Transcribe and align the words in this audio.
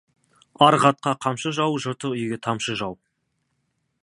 Арық 0.67 0.87
атқа 0.91 1.13
қамшы 1.27 1.53
жау, 1.59 1.77
жыртық 1.85 2.17
үйге 2.21 2.43
тамшы 2.49 2.79
жау. 2.83 3.01